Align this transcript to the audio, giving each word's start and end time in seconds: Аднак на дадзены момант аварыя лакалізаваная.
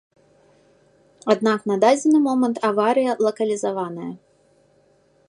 Аднак 1.33 1.59
на 1.71 1.75
дадзены 1.83 2.19
момант 2.29 2.57
аварыя 2.71 3.11
лакалізаваная. 3.27 4.11